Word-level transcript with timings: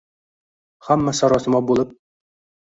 Hamma 0.87 1.13
sarosima 1.19 1.63
bo‘lib 1.69 1.93